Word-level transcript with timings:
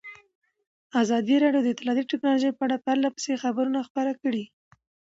ازادي 1.01 1.35
راډیو 1.43 1.61
د 1.63 1.67
اطلاعاتی 1.75 2.09
تکنالوژي 2.11 2.51
په 2.55 2.63
اړه 2.65 2.83
پرله 2.85 3.09
پسې 3.15 3.33
خبرونه 3.43 3.79
خپاره 3.87 4.13
کړي. 4.21 4.43